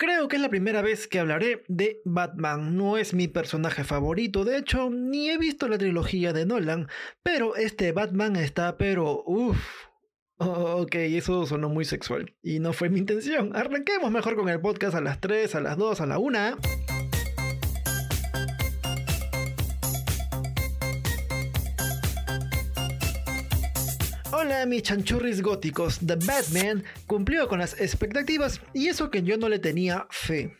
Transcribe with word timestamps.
Creo 0.00 0.28
que 0.28 0.36
es 0.36 0.42
la 0.42 0.48
primera 0.48 0.80
vez 0.80 1.06
que 1.06 1.18
hablaré 1.18 1.62
de 1.68 2.00
Batman. 2.06 2.74
No 2.74 2.96
es 2.96 3.12
mi 3.12 3.28
personaje 3.28 3.84
favorito, 3.84 4.46
de 4.46 4.56
hecho, 4.56 4.88
ni 4.88 5.28
he 5.28 5.36
visto 5.36 5.68
la 5.68 5.76
trilogía 5.76 6.32
de 6.32 6.46
Nolan, 6.46 6.88
pero 7.22 7.54
este 7.54 7.92
Batman 7.92 8.34
está, 8.36 8.78
pero 8.78 9.22
uff. 9.26 9.58
ok, 10.38 10.94
eso 10.94 11.44
sonó 11.44 11.68
muy 11.68 11.84
sexual 11.84 12.34
y 12.42 12.60
no 12.60 12.72
fue 12.72 12.88
mi 12.88 12.98
intención. 12.98 13.54
Arranquemos 13.54 14.10
mejor 14.10 14.36
con 14.36 14.48
el 14.48 14.62
podcast 14.62 14.94
a 14.94 15.02
las 15.02 15.20
3, 15.20 15.56
a 15.56 15.60
las 15.60 15.76
2, 15.76 16.00
a 16.00 16.06
la 16.06 16.18
1. 16.18 16.56
Hola 24.32 24.64
mis 24.64 24.84
chanchurris 24.84 25.42
góticos, 25.42 25.98
The 26.06 26.14
Batman 26.14 26.84
cumplió 27.08 27.48
con 27.48 27.58
las 27.58 27.80
expectativas 27.80 28.60
y 28.72 28.86
eso 28.86 29.10
que 29.10 29.24
yo 29.24 29.36
no 29.36 29.48
le 29.48 29.58
tenía 29.58 30.06
fe. 30.10 30.56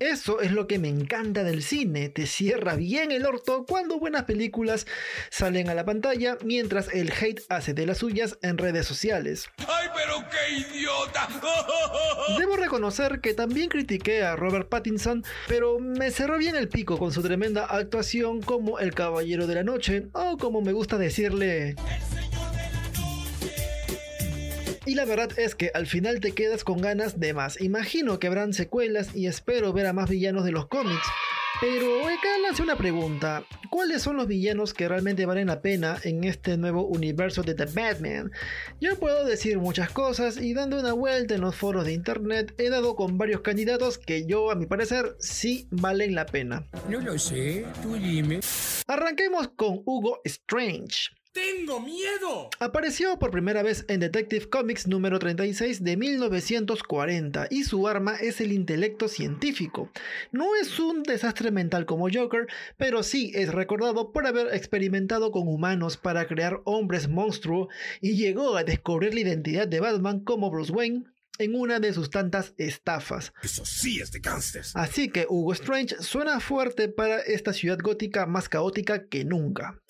Eso 0.00 0.40
es 0.40 0.50
lo 0.50 0.66
que 0.66 0.80
me 0.80 0.88
encanta 0.88 1.44
del 1.44 1.62
cine, 1.62 2.08
te 2.08 2.26
cierra 2.26 2.74
bien 2.74 3.12
el 3.12 3.24
orto 3.24 3.64
cuando 3.64 4.00
buenas 4.00 4.24
películas 4.24 4.88
salen 5.30 5.68
a 5.68 5.74
la 5.74 5.84
pantalla 5.84 6.36
mientras 6.44 6.88
el 6.92 7.12
hate 7.12 7.40
hace 7.48 7.72
de 7.72 7.86
las 7.86 7.98
suyas 7.98 8.38
en 8.42 8.58
redes 8.58 8.86
sociales. 8.88 9.48
¡Ay, 9.58 9.88
pero 9.94 10.24
qué 10.28 10.78
idiota! 10.78 11.28
Debo 12.38 12.56
reconocer 12.56 13.20
que 13.20 13.32
también 13.32 13.68
critiqué 13.68 14.24
a 14.24 14.34
Robert 14.34 14.68
Pattinson, 14.68 15.24
pero 15.46 15.78
me 15.78 16.10
cerró 16.10 16.36
bien 16.36 16.56
el 16.56 16.68
pico 16.68 16.98
con 16.98 17.12
su 17.12 17.22
tremenda 17.22 17.66
actuación 17.66 18.42
como 18.42 18.80
el 18.80 18.94
Caballero 18.94 19.46
de 19.46 19.54
la 19.54 19.62
Noche, 19.62 20.08
o 20.12 20.38
como 20.38 20.60
me 20.60 20.72
gusta 20.72 20.98
decirle... 20.98 21.76
Y 24.86 24.94
la 24.94 25.04
verdad 25.04 25.38
es 25.38 25.54
que 25.54 25.70
al 25.74 25.86
final 25.86 26.20
te 26.20 26.32
quedas 26.32 26.64
con 26.64 26.80
ganas 26.80 27.20
de 27.20 27.34
más. 27.34 27.60
Imagino 27.60 28.18
que 28.18 28.26
habrán 28.26 28.54
secuelas 28.54 29.14
y 29.14 29.26
espero 29.26 29.72
ver 29.72 29.86
a 29.86 29.92
más 29.92 30.08
villanos 30.08 30.44
de 30.44 30.52
los 30.52 30.68
cómics. 30.68 31.06
Pero 31.60 32.08
acá 32.08 32.28
hace 32.50 32.62
una 32.62 32.76
pregunta. 32.76 33.44
¿Cuáles 33.68 34.02
son 34.02 34.16
los 34.16 34.26
villanos 34.26 34.72
que 34.72 34.88
realmente 34.88 35.26
valen 35.26 35.48
la 35.48 35.60
pena 35.60 35.98
en 36.04 36.24
este 36.24 36.56
nuevo 36.56 36.86
universo 36.86 37.42
de 37.42 37.54
The 37.54 37.66
Batman? 37.66 38.30
Yo 38.80 38.98
puedo 38.98 39.26
decir 39.26 39.58
muchas 39.58 39.90
cosas 39.90 40.38
y 40.38 40.54
dando 40.54 40.80
una 40.80 40.94
vuelta 40.94 41.34
en 41.34 41.42
los 41.42 41.54
foros 41.54 41.84
de 41.84 41.92
internet 41.92 42.54
he 42.56 42.70
dado 42.70 42.96
con 42.96 43.18
varios 43.18 43.42
candidatos 43.42 43.98
que 43.98 44.24
yo 44.24 44.50
a 44.50 44.54
mi 44.54 44.64
parecer 44.64 45.16
sí 45.18 45.68
valen 45.70 46.14
la 46.14 46.24
pena. 46.24 46.66
No 46.88 47.00
lo 47.00 47.18
sé, 47.18 47.66
tú 47.82 47.94
dime. 47.94 48.40
Arranquemos 48.86 49.48
con 49.48 49.82
Hugo 49.84 50.22
Strange. 50.24 51.10
¡Tengo 51.32 51.78
miedo! 51.78 52.50
Apareció 52.58 53.16
por 53.20 53.30
primera 53.30 53.62
vez 53.62 53.84
en 53.86 54.00
Detective 54.00 54.48
Comics 54.48 54.88
número 54.88 55.20
36 55.20 55.84
de 55.84 55.96
1940 55.96 57.46
y 57.50 57.62
su 57.62 57.86
arma 57.86 58.16
es 58.16 58.40
el 58.40 58.50
intelecto 58.50 59.06
científico. 59.06 59.92
No 60.32 60.56
es 60.56 60.80
un 60.80 61.04
desastre 61.04 61.52
mental 61.52 61.86
como 61.86 62.08
Joker, 62.12 62.48
pero 62.76 63.04
sí 63.04 63.30
es 63.36 63.52
recordado 63.54 64.10
por 64.10 64.26
haber 64.26 64.52
experimentado 64.52 65.30
con 65.30 65.46
humanos 65.46 65.96
para 65.96 66.26
crear 66.26 66.62
hombres 66.64 67.08
monstruo 67.08 67.68
y 68.00 68.16
llegó 68.16 68.56
a 68.56 68.64
descubrir 68.64 69.14
la 69.14 69.20
identidad 69.20 69.68
de 69.68 69.78
Batman 69.78 70.24
como 70.24 70.50
Bruce 70.50 70.72
Wayne, 70.72 71.04
en 71.38 71.54
una 71.54 71.78
de 71.78 71.92
sus 71.92 72.10
tantas 72.10 72.54
estafas. 72.58 73.32
Eso 73.40 73.64
sí 73.64 74.00
es 74.00 74.10
de 74.10 74.18
gangsters. 74.18 74.74
Así 74.74 75.08
que 75.10 75.26
Hugo 75.28 75.52
Strange 75.52 75.96
suena 76.00 76.40
fuerte 76.40 76.88
para 76.88 77.20
esta 77.20 77.52
ciudad 77.52 77.78
gótica 77.80 78.26
más 78.26 78.48
caótica 78.48 79.06
que 79.06 79.24
nunca. 79.24 79.80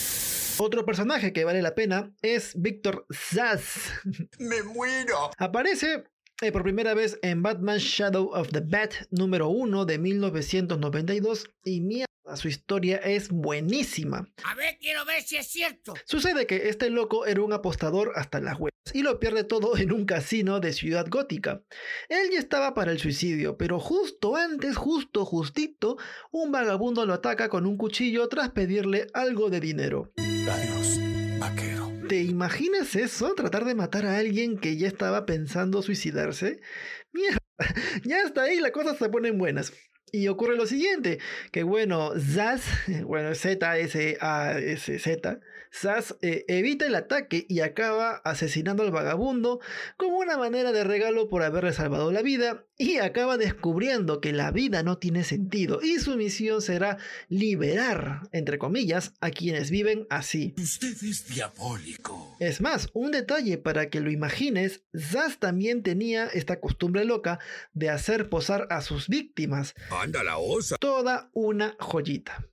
Otro 0.62 0.84
personaje 0.84 1.32
que 1.32 1.44
vale 1.44 1.62
la 1.62 1.74
pena 1.74 2.12
es 2.20 2.52
Victor 2.54 3.06
Zsasz. 3.10 3.92
¡Me 4.38 4.62
muero! 4.62 5.30
Aparece 5.38 6.04
eh, 6.42 6.52
por 6.52 6.64
primera 6.64 6.92
vez 6.92 7.18
en 7.22 7.42
Batman 7.42 7.78
Shadow 7.78 8.30
of 8.34 8.50
the 8.50 8.60
Bat 8.60 8.92
número 9.10 9.48
1 9.48 9.86
de 9.86 9.98
1992 9.98 11.48
y 11.64 11.80
mierda, 11.80 12.06
su 12.36 12.48
historia 12.48 12.98
es 12.98 13.30
buenísima. 13.30 14.28
A 14.44 14.54
ver, 14.54 14.76
quiero 14.78 15.06
ver 15.06 15.22
si 15.22 15.36
es 15.36 15.46
cierto. 15.46 15.94
Sucede 16.04 16.46
que 16.46 16.68
este 16.68 16.90
loco 16.90 17.24
era 17.24 17.40
un 17.40 17.54
apostador 17.54 18.12
hasta 18.16 18.38
las 18.40 18.60
huevas 18.60 18.70
y 18.92 19.02
lo 19.02 19.18
pierde 19.18 19.44
todo 19.44 19.74
en 19.78 19.92
un 19.92 20.04
casino 20.04 20.60
de 20.60 20.74
ciudad 20.74 21.06
gótica. 21.08 21.62
Él 22.10 22.28
ya 22.32 22.38
estaba 22.38 22.74
para 22.74 22.92
el 22.92 22.98
suicidio, 22.98 23.56
pero 23.56 23.80
justo 23.80 24.36
antes, 24.36 24.76
justo 24.76 25.24
justito, 25.24 25.96
un 26.30 26.52
vagabundo 26.52 27.06
lo 27.06 27.14
ataca 27.14 27.48
con 27.48 27.64
un 27.64 27.78
cuchillo 27.78 28.28
tras 28.28 28.50
pedirle 28.50 29.06
algo 29.14 29.48
de 29.48 29.60
dinero. 29.60 30.12
Vaquero. 31.38 31.92
¿Te 32.08 32.22
imaginas 32.22 32.96
eso? 32.96 33.34
¿Tratar 33.34 33.64
de 33.64 33.74
matar 33.74 34.06
a 34.06 34.18
alguien 34.18 34.58
que 34.58 34.76
ya 34.76 34.88
estaba 34.88 35.26
pensando 35.26 35.82
suicidarse? 35.82 36.60
Mierda, 37.12 37.38
ya 38.04 38.22
hasta 38.24 38.42
ahí 38.42 38.60
las 38.60 38.70
cosas 38.72 38.98
se 38.98 39.08
ponen 39.08 39.38
buenas. 39.38 39.72
Y 40.12 40.26
ocurre 40.28 40.56
lo 40.56 40.66
siguiente, 40.66 41.20
que 41.52 41.62
bueno, 41.62 42.12
Zaz, 42.18 42.64
bueno, 43.04 43.34
Z-S-A-S-Z, 43.34 44.20
Zaz 45.72 46.16
eh, 46.20 46.44
evita 46.48 46.86
el 46.86 46.96
ataque 46.96 47.46
y 47.48 47.60
acaba 47.60 48.16
asesinando 48.24 48.82
al 48.82 48.90
vagabundo 48.90 49.60
como 49.96 50.18
una 50.18 50.36
manera 50.36 50.72
de 50.72 50.82
regalo 50.82 51.28
por 51.28 51.44
haberle 51.44 51.72
salvado 51.72 52.10
la 52.10 52.22
vida 52.22 52.66
y 52.80 52.96
acaba 52.96 53.36
descubriendo 53.36 54.22
que 54.22 54.32
la 54.32 54.50
vida 54.50 54.82
no 54.82 54.96
tiene 54.96 55.22
sentido 55.22 55.80
y 55.82 55.98
su 55.98 56.16
misión 56.16 56.62
será 56.62 56.96
liberar, 57.28 58.22
entre 58.32 58.56
comillas, 58.56 59.12
a 59.20 59.28
quienes 59.30 59.70
viven 59.70 60.06
así. 60.08 60.54
Usted 60.56 60.96
es 61.04 61.28
diabólico. 61.28 62.36
Es 62.40 62.62
más, 62.62 62.88
un 62.94 63.10
detalle 63.10 63.58
para 63.58 63.90
que 63.90 64.00
lo 64.00 64.10
imagines, 64.10 64.82
Zaz 64.98 65.38
también 65.38 65.82
tenía 65.82 66.24
esta 66.28 66.58
costumbre 66.58 67.04
loca 67.04 67.38
de 67.74 67.90
hacer 67.90 68.30
posar 68.30 68.66
a 68.70 68.80
sus 68.80 69.08
víctimas. 69.08 69.74
Anda 69.90 70.24
la 70.24 70.38
osa. 70.38 70.76
Toda 70.78 71.28
una 71.34 71.76
joyita. 71.78 72.46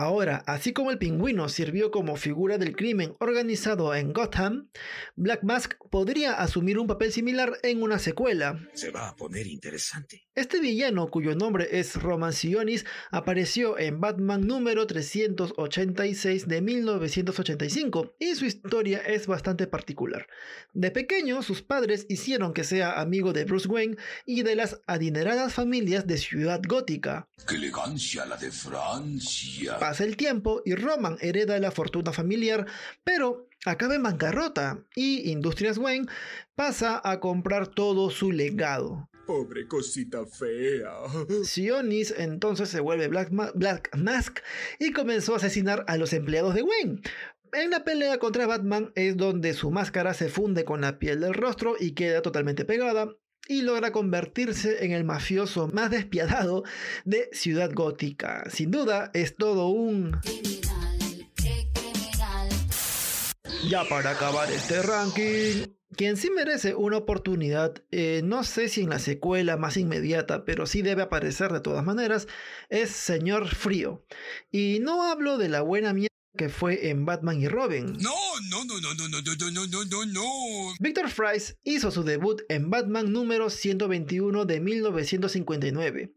Ahora, 0.00 0.44
así 0.46 0.72
como 0.72 0.92
el 0.92 0.98
pingüino 0.98 1.48
sirvió 1.48 1.90
como 1.90 2.14
figura 2.14 2.56
del 2.56 2.76
crimen 2.76 3.16
organizado 3.18 3.92
en 3.96 4.12
Gotham, 4.12 4.70
Black 5.16 5.42
Mask 5.42 5.74
podría 5.90 6.34
asumir 6.34 6.78
un 6.78 6.86
papel 6.86 7.10
similar 7.10 7.58
en 7.64 7.82
una 7.82 7.98
secuela. 7.98 8.60
Se 8.74 8.92
va 8.92 9.08
a 9.08 9.16
poner 9.16 9.48
interesante. 9.48 10.28
Este 10.36 10.60
villano, 10.60 11.08
cuyo 11.08 11.34
nombre 11.34 11.80
es 11.80 12.00
Roman 12.00 12.32
Sionis, 12.32 12.86
apareció 13.10 13.76
en 13.76 14.00
Batman 14.00 14.46
número 14.46 14.86
386 14.86 16.46
de 16.46 16.62
1985 16.62 18.14
y 18.20 18.36
su 18.36 18.44
historia 18.44 18.98
es 18.98 19.26
bastante 19.26 19.66
particular. 19.66 20.28
De 20.74 20.92
pequeño, 20.92 21.42
sus 21.42 21.62
padres 21.62 22.06
hicieron 22.08 22.52
que 22.52 22.62
sea 22.62 23.00
amigo 23.00 23.32
de 23.32 23.44
Bruce 23.46 23.66
Wayne 23.66 23.96
y 24.24 24.44
de 24.44 24.54
las 24.54 24.80
adineradas 24.86 25.54
familias 25.54 26.06
de 26.06 26.18
Ciudad 26.18 26.60
Gótica. 26.64 27.28
¡Qué 27.48 27.56
elegancia 27.56 28.24
la 28.24 28.36
de 28.36 28.52
Francia! 28.52 29.87
Pasa 29.88 30.04
el 30.04 30.18
tiempo 30.18 30.60
y 30.66 30.74
Roman 30.74 31.16
hereda 31.22 31.58
la 31.58 31.70
fortuna 31.70 32.12
familiar, 32.12 32.66
pero 33.04 33.48
acaba 33.64 33.94
en 33.94 34.02
bancarrota 34.02 34.84
y 34.94 35.30
Industrias 35.30 35.78
Wayne 35.78 36.06
pasa 36.54 37.00
a 37.02 37.20
comprar 37.20 37.68
todo 37.68 38.10
su 38.10 38.30
legado. 38.30 39.08
Pobre 39.26 39.66
cosita 39.66 40.26
fea. 40.26 40.92
Sionis 41.42 42.12
entonces 42.18 42.68
se 42.68 42.80
vuelve 42.80 43.08
Black, 43.08 43.30
Ma- 43.30 43.50
Black 43.54 43.96
Mask 43.96 44.40
y 44.78 44.92
comenzó 44.92 45.32
a 45.32 45.36
asesinar 45.38 45.86
a 45.88 45.96
los 45.96 46.12
empleados 46.12 46.54
de 46.54 46.64
Wayne. 46.64 47.00
En 47.54 47.70
la 47.70 47.82
pelea 47.82 48.18
contra 48.18 48.46
Batman 48.46 48.92
es 48.94 49.16
donde 49.16 49.54
su 49.54 49.70
máscara 49.70 50.12
se 50.12 50.28
funde 50.28 50.66
con 50.66 50.82
la 50.82 50.98
piel 50.98 51.20
del 51.20 51.32
rostro 51.32 51.76
y 51.80 51.92
queda 51.92 52.20
totalmente 52.20 52.66
pegada 52.66 53.16
y 53.48 53.62
logra 53.62 53.90
convertirse 53.90 54.84
en 54.84 54.92
el 54.92 55.02
mafioso 55.02 55.68
más 55.72 55.90
despiadado 55.90 56.62
de 57.04 57.30
Ciudad 57.32 57.70
Gótica. 57.72 58.44
Sin 58.50 58.70
duda 58.70 59.10
es 59.14 59.34
todo 59.34 59.68
un... 59.68 60.20
Ya 63.68 63.84
para 63.88 64.10
acabar 64.10 64.48
este 64.52 64.82
ranking, 64.82 65.66
quien 65.96 66.16
sí 66.16 66.30
merece 66.30 66.76
una 66.76 66.98
oportunidad, 66.98 67.82
eh, 67.90 68.20
no 68.22 68.44
sé 68.44 68.68
si 68.68 68.82
en 68.82 68.90
la 68.90 69.00
secuela 69.00 69.56
más 69.56 69.76
inmediata, 69.76 70.44
pero 70.44 70.64
sí 70.64 70.80
debe 70.82 71.02
aparecer 71.02 71.52
de 71.52 71.60
todas 71.60 71.84
maneras, 71.84 72.28
es 72.68 72.90
Señor 72.90 73.48
Frío. 73.48 74.04
Y 74.52 74.78
no 74.80 75.02
hablo 75.10 75.38
de 75.38 75.48
la 75.48 75.62
buena 75.62 75.92
mierda 75.92 76.07
que 76.36 76.48
fue 76.48 76.88
en 76.88 77.04
Batman 77.04 77.40
y 77.40 77.48
Robin. 77.48 77.96
No, 78.00 78.14
no, 78.50 78.64
no, 78.64 78.80
no, 78.80 78.94
no, 78.94 79.08
no, 79.08 79.20
no, 79.20 79.50
no, 79.50 79.66
no, 79.66 79.84
no, 79.84 80.06
no. 80.06 80.74
Victor 80.78 81.08
Fries 81.08 81.56
hizo 81.64 81.90
su 81.90 82.04
debut 82.04 82.42
en 82.48 82.70
Batman 82.70 83.12
número 83.12 83.50
121 83.50 84.44
de 84.44 84.60
1959. 84.60 86.12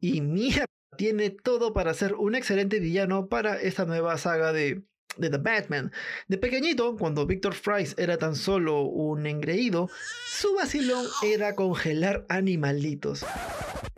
Y 0.00 0.20
mierda, 0.20 0.66
tiene 0.96 1.30
todo 1.30 1.72
para 1.72 1.94
ser 1.94 2.14
un 2.14 2.34
excelente 2.34 2.78
villano 2.78 3.28
para 3.28 3.60
esta 3.60 3.84
nueva 3.84 4.18
saga 4.18 4.52
de, 4.52 4.82
de 5.16 5.30
The 5.30 5.38
Batman. 5.38 5.92
De 6.28 6.38
pequeñito, 6.38 6.96
cuando 6.96 7.26
Victor 7.26 7.54
Fries 7.54 7.94
era 7.98 8.18
tan 8.18 8.36
solo 8.36 8.82
un 8.82 9.26
engreído, 9.26 9.88
su 10.30 10.54
vacilón 10.54 11.06
era 11.22 11.54
congelar 11.54 12.26
animalitos. 12.28 13.24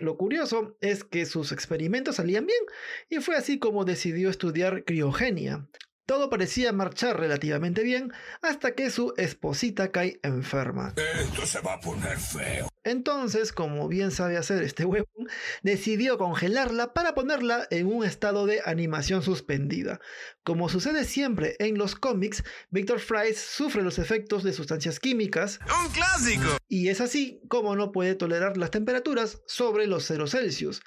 Lo 0.04 0.18
curioso 0.18 0.76
es 0.82 1.02
que 1.02 1.24
sus 1.24 1.50
experimentos 1.50 2.16
salían 2.16 2.46
bien, 2.46 2.60
y 3.08 3.20
fue 3.20 3.36
así 3.36 3.58
como 3.58 3.86
decidió 3.86 4.28
estudiar 4.28 4.84
criogenia. 4.84 5.66
Todo 6.06 6.28
parecía 6.28 6.70
marchar 6.72 7.18
relativamente 7.18 7.82
bien 7.82 8.12
hasta 8.42 8.74
que 8.74 8.90
su 8.90 9.14
esposita 9.16 9.90
cae 9.90 10.20
enferma. 10.22 10.92
Esto 11.18 11.46
se 11.46 11.60
va 11.60 11.74
a 11.74 11.80
poner 11.80 12.18
feo. 12.18 12.68
Entonces, 12.84 13.54
como 13.54 13.88
bien 13.88 14.10
sabe 14.10 14.36
hacer 14.36 14.62
este 14.62 14.84
huevón, 14.84 15.28
decidió 15.62 16.18
congelarla 16.18 16.92
para 16.92 17.14
ponerla 17.14 17.66
en 17.70 17.86
un 17.86 18.04
estado 18.04 18.44
de 18.44 18.60
animación 18.66 19.22
suspendida. 19.22 19.98
Como 20.42 20.68
sucede 20.68 21.04
siempre 21.04 21.56
en 21.58 21.78
los 21.78 21.94
cómics, 21.94 22.44
Victor 22.68 23.00
Fries 23.00 23.40
sufre 23.40 23.82
los 23.82 23.98
efectos 23.98 24.44
de 24.44 24.52
sustancias 24.52 25.00
químicas. 25.00 25.58
¡Un 25.82 25.90
clásico! 25.90 26.58
Y 26.68 26.88
es 26.88 27.00
así 27.00 27.40
como 27.48 27.76
no 27.76 27.92
puede 27.92 28.14
tolerar 28.14 28.58
las 28.58 28.70
temperaturas 28.70 29.40
sobre 29.46 29.86
los 29.86 30.04
0 30.04 30.26
Celsius. 30.26 30.82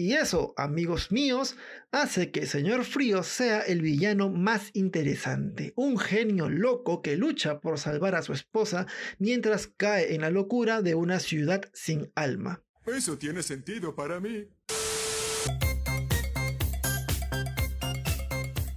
Y 0.00 0.12
eso, 0.12 0.54
amigos 0.56 1.10
míos, 1.10 1.56
hace 1.90 2.30
que 2.30 2.46
Señor 2.46 2.84
Frío 2.84 3.24
sea 3.24 3.62
el 3.62 3.82
villano 3.82 4.30
más 4.30 4.70
interesante. 4.72 5.72
Un 5.74 5.98
genio 5.98 6.48
loco 6.48 7.02
que 7.02 7.16
lucha 7.16 7.58
por 7.58 7.80
salvar 7.80 8.14
a 8.14 8.22
su 8.22 8.32
esposa 8.32 8.86
mientras 9.18 9.66
cae 9.66 10.14
en 10.14 10.20
la 10.20 10.30
locura 10.30 10.82
de 10.82 10.94
una 10.94 11.18
ciudad 11.18 11.62
sin 11.72 12.12
alma. 12.14 12.62
Eso 12.86 13.18
tiene 13.18 13.42
sentido 13.42 13.96
para 13.96 14.20
mí. 14.20 14.46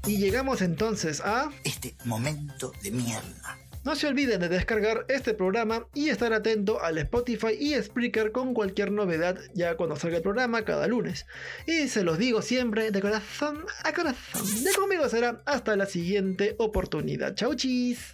Y 0.08 0.18
llegamos 0.18 0.64
entonces 0.64 1.22
a... 1.22 1.52
Este 1.64 1.96
momento 2.04 2.72
de 2.82 2.90
mierda. 2.90 3.61
No 3.84 3.96
se 3.96 4.08
olviden 4.08 4.40
de 4.40 4.48
descargar 4.48 5.06
este 5.08 5.34
programa 5.34 5.88
y 5.96 6.10
estar 6.10 6.34
atento 6.34 6.84
al 6.84 7.00
Spotify 7.00 7.58
y 7.60 7.74
Spreaker 7.74 8.32
con 8.32 8.54
cualquier 8.54 8.92
novedad 8.92 9.40
ya 9.56 9.76
cuando 9.76 9.96
salga 9.96 10.18
el 10.18 10.24
programa 10.24 10.64
cada 10.64 10.88
lunes. 10.88 11.26
Y 11.66 11.88
se 11.88 12.04
los 12.04 12.20
digo 12.20 12.44
siempre 12.44 12.92
de 12.92 13.02
corazón 13.02 13.66
a 13.84 13.92
corazón. 13.92 14.64
De 14.64 14.72
conmigo 14.74 15.10
será 15.10 15.42
hasta 15.46 15.76
la 15.76 15.88
siguiente 15.88 16.56
oportunidad. 16.60 17.34
Chau 17.34 17.56
chis. 17.56 18.14